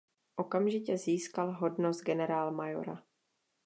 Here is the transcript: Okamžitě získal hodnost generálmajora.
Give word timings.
Okamžitě 0.35 0.97
získal 0.97 1.51
hodnost 1.53 2.01
generálmajora. 2.03 3.03